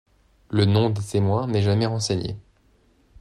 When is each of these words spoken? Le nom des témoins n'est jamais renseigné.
Le 0.49 0.65
nom 0.65 0.89
des 0.89 1.03
témoins 1.03 1.45
n'est 1.45 1.61
jamais 1.61 1.85
renseigné. 1.85 2.35